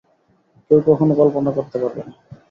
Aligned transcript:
কেউ 0.71 0.79
কখনও 0.87 1.17
কল্পনাও 1.19 1.55
করতে 1.57 1.77
পারবে 1.81 2.01
না। 2.01 2.13